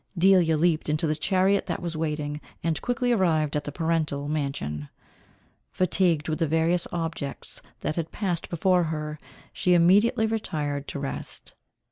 [0.17, 4.89] Delia leaped into the chariot that was waiting, and quickly arrived at the parental mansion.
[5.69, 9.19] Fatigued with the various objects that had passed before her,
[9.53, 11.53] she immediately retired to rest.